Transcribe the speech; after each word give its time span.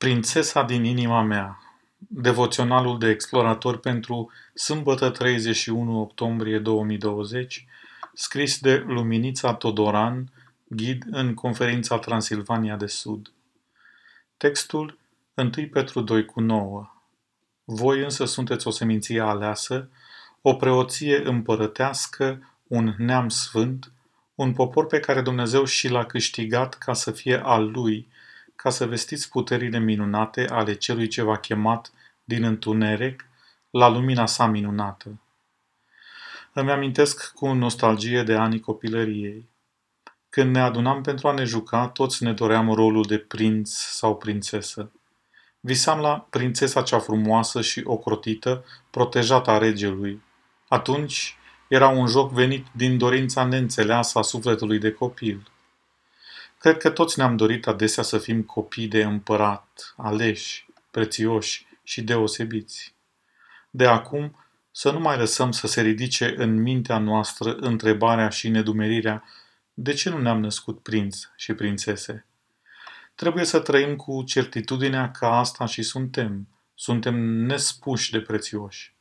Prințesa 0.00 0.62
din 0.62 0.84
inima 0.84 1.22
mea 1.22 1.58
Devoționalul 1.98 2.98
de 2.98 3.08
explorator 3.08 3.78
pentru 3.78 4.30
sâmbătă 4.54 5.10
31 5.10 6.00
octombrie 6.00 6.58
2020 6.58 7.66
Scris 8.14 8.58
de 8.58 8.76
Luminița 8.86 9.54
Todoran 9.54 10.32
Ghid 10.68 11.04
în 11.10 11.34
conferința 11.34 11.98
Transilvania 11.98 12.76
de 12.76 12.86
Sud. 12.86 13.32
Textul 14.36 14.98
1 15.34 15.50
Petru 15.72 16.00
2 16.00 16.24
cu 16.24 16.40
9 16.40 16.90
Voi 17.64 18.02
însă 18.02 18.24
sunteți 18.24 18.66
o 18.66 18.70
seminție 18.70 19.20
aleasă, 19.20 19.88
o 20.40 20.54
preoție 20.54 21.28
împărătească, 21.28 22.54
un 22.66 22.94
neam 22.98 23.28
sfânt, 23.28 23.92
un 24.34 24.52
popor 24.52 24.86
pe 24.86 25.00
care 25.00 25.20
Dumnezeu 25.20 25.64
și 25.64 25.88
l-a 25.88 26.04
câștigat 26.04 26.78
ca 26.78 26.92
să 26.92 27.10
fie 27.10 27.40
al 27.44 27.70
lui, 27.70 28.08
ca 28.62 28.70
să 28.70 28.86
vestiți 28.86 29.28
puterile 29.28 29.78
minunate 29.78 30.46
ale 30.48 30.74
celui 30.74 31.08
ce 31.08 31.22
v-a 31.22 31.36
chemat 31.38 31.92
din 32.24 32.44
întuneric 32.44 33.26
la 33.70 33.88
lumina 33.88 34.26
sa 34.26 34.46
minunată. 34.46 35.20
Îmi 36.52 36.70
amintesc 36.70 37.32
cu 37.32 37.52
nostalgie 37.52 38.22
de 38.22 38.34
anii 38.34 38.60
copilăriei. 38.60 39.48
Când 40.28 40.54
ne 40.54 40.60
adunam 40.60 41.02
pentru 41.02 41.28
a 41.28 41.32
ne 41.32 41.44
juca, 41.44 41.88
toți 41.88 42.22
ne 42.22 42.32
doream 42.32 42.72
rolul 42.72 43.04
de 43.04 43.18
prinț 43.18 43.70
sau 43.70 44.16
prințesă. 44.16 44.90
Visam 45.60 45.98
la 45.98 46.26
prințesa 46.30 46.82
cea 46.82 46.98
frumoasă 46.98 47.60
și 47.60 47.82
ocrotită, 47.84 48.64
protejată 48.90 49.50
a 49.50 49.58
regelui. 49.58 50.22
Atunci 50.68 51.36
era 51.68 51.88
un 51.88 52.06
joc 52.06 52.32
venit 52.32 52.66
din 52.72 52.98
dorința 52.98 53.44
neînțeleasă 53.44 54.18
a 54.18 54.22
sufletului 54.22 54.78
de 54.78 54.92
copil. 54.92 55.50
Cred 56.60 56.76
că 56.76 56.90
toți 56.90 57.18
ne-am 57.18 57.36
dorit 57.36 57.66
adesea 57.66 58.02
să 58.02 58.18
fim 58.18 58.42
copii 58.42 58.88
de 58.88 59.02
împărat, 59.02 59.94
aleși, 59.96 60.66
prețioși 60.90 61.66
și 61.82 62.02
deosebiți. 62.02 62.94
De 63.70 63.86
acum, 63.86 64.36
să 64.70 64.90
nu 64.90 65.00
mai 65.00 65.16
lăsăm 65.16 65.52
să 65.52 65.66
se 65.66 65.80
ridice 65.80 66.34
în 66.36 66.62
mintea 66.62 66.98
noastră 66.98 67.54
întrebarea 67.54 68.28
și 68.28 68.48
nedumerirea 68.48 69.24
de 69.74 69.92
ce 69.92 70.10
nu 70.10 70.18
ne-am 70.18 70.40
născut 70.40 70.82
prinț 70.82 71.18
și 71.36 71.54
prințese. 71.54 72.26
Trebuie 73.14 73.44
să 73.44 73.60
trăim 73.60 73.96
cu 73.96 74.22
certitudinea 74.22 75.10
că 75.10 75.26
asta 75.26 75.66
și 75.66 75.82
suntem. 75.82 76.48
Suntem 76.74 77.14
nespuși 77.24 78.10
de 78.10 78.20
prețioși. 78.20 78.94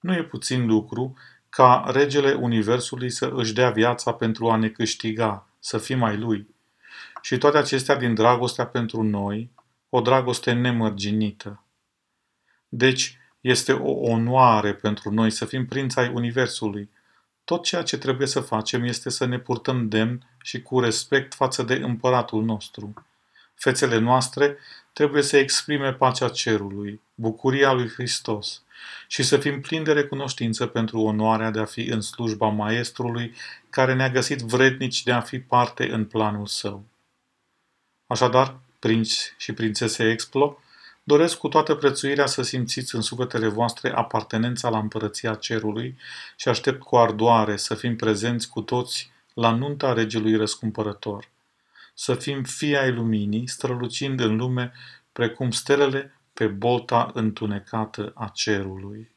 Nu 0.00 0.14
e 0.14 0.24
puțin 0.24 0.66
lucru 0.66 1.16
ca 1.48 1.84
regele 1.86 2.32
Universului 2.32 3.10
să 3.10 3.30
își 3.34 3.52
dea 3.52 3.70
viața 3.70 4.12
pentru 4.12 4.50
a 4.50 4.56
ne 4.56 4.68
câștiga, 4.68 5.48
să 5.58 5.78
fim 5.78 6.02
ai 6.02 6.16
lui. 6.16 6.56
Și 7.28 7.38
toate 7.38 7.58
acestea 7.58 7.96
din 7.96 8.14
dragostea 8.14 8.66
pentru 8.66 9.02
noi, 9.02 9.50
o 9.88 10.00
dragoste 10.00 10.52
nemărginită. 10.52 11.64
Deci, 12.68 13.18
este 13.40 13.72
o 13.72 13.90
onoare 13.90 14.74
pentru 14.74 15.10
noi 15.10 15.30
să 15.30 15.44
fim 15.44 15.66
prinți 15.66 15.98
ai 15.98 16.10
Universului. 16.14 16.90
Tot 17.44 17.62
ceea 17.62 17.82
ce 17.82 17.98
trebuie 17.98 18.26
să 18.26 18.40
facem 18.40 18.84
este 18.84 19.10
să 19.10 19.24
ne 19.24 19.38
purtăm 19.38 19.88
demn 19.88 20.26
și 20.42 20.62
cu 20.62 20.80
respect 20.80 21.34
față 21.34 21.62
de 21.62 21.74
împăratul 21.74 22.44
nostru. 22.44 23.06
Fețele 23.54 23.98
noastre 23.98 24.56
trebuie 24.92 25.22
să 25.22 25.36
exprime 25.36 25.92
pacea 25.92 26.28
cerului, 26.28 27.00
bucuria 27.14 27.72
lui 27.72 27.88
Hristos 27.88 28.62
și 29.06 29.22
să 29.22 29.36
fim 29.36 29.60
plini 29.60 29.84
de 29.84 29.92
recunoștință 29.92 30.66
pentru 30.66 31.00
onoarea 31.00 31.50
de 31.50 31.60
a 31.60 31.64
fi 31.64 31.80
în 31.80 32.00
slujba 32.00 32.48
Maestrului 32.48 33.34
care 33.70 33.94
ne-a 33.94 34.10
găsit 34.10 34.40
vrednici 34.40 35.02
de 35.02 35.12
a 35.12 35.20
fi 35.20 35.38
parte 35.38 35.90
în 35.90 36.04
planul 36.04 36.46
său. 36.46 36.84
Așadar, 38.10 38.58
prinți 38.78 39.34
și 39.36 39.52
prințese 39.52 40.10
Explo, 40.10 40.58
doresc 41.02 41.38
cu 41.38 41.48
toată 41.48 41.74
prețuirea 41.74 42.26
să 42.26 42.42
simțiți 42.42 42.94
în 42.94 43.00
sufletele 43.00 43.48
voastre 43.48 43.90
apartenența 43.90 44.68
la 44.68 44.78
împărăția 44.78 45.34
cerului 45.34 45.98
și 46.36 46.48
aștept 46.48 46.82
cu 46.82 46.96
ardoare 46.96 47.56
să 47.56 47.74
fim 47.74 47.96
prezenți 47.96 48.48
cu 48.48 48.60
toți 48.60 49.10
la 49.34 49.50
nunta 49.50 49.92
regelui 49.92 50.36
răscumpărător. 50.36 51.28
Să 51.94 52.14
fim 52.14 52.42
fii 52.42 52.76
ai 52.76 52.92
luminii, 52.92 53.48
strălucind 53.48 54.20
în 54.20 54.36
lume 54.36 54.72
precum 55.12 55.50
stelele 55.50 56.20
pe 56.32 56.46
bolta 56.46 57.10
întunecată 57.14 58.12
a 58.14 58.30
cerului. 58.34 59.10